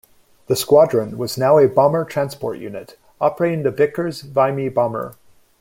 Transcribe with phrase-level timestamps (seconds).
[0.47, 5.13] The squadron was now a bomber-transport unit operating the Vickers Vimy bomber.